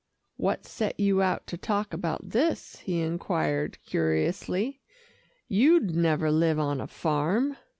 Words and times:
"What 0.35 0.65
set 0.65 0.99
you 0.99 1.21
out 1.21 1.45
to 1.45 1.57
talk 1.59 1.93
about 1.93 2.31
this?" 2.31 2.77
he 2.77 3.01
inquired 3.01 3.77
curiously. 3.83 4.81
"You'd 5.47 5.95
never 5.95 6.31
live 6.31 6.57
on 6.57 6.81
a 6.81 6.87
farm." 6.87 7.55